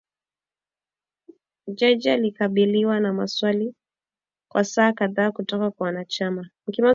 Jaji 1.67 2.09
alikabiliwa 2.09 2.99
na 2.99 3.13
maswali 3.13 3.75
kwa 4.51 4.63
saa 4.63 4.93
kadhaa 4.93 5.31
kutoka 5.31 5.71
kwa 5.71 5.85
wanachama 5.85 6.49